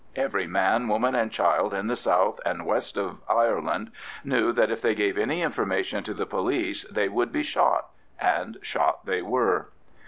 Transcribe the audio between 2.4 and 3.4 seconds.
and west of